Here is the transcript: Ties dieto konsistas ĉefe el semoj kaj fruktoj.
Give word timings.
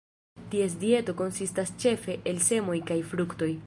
Ties 0.53 0.73
dieto 0.85 1.15
konsistas 1.21 1.75
ĉefe 1.85 2.19
el 2.33 2.45
semoj 2.51 2.83
kaj 2.93 3.03
fruktoj. 3.15 3.57